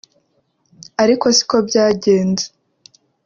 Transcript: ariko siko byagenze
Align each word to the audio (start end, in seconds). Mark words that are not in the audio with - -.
ariko 1.03 1.25
siko 1.37 1.55
byagenze 1.67 2.45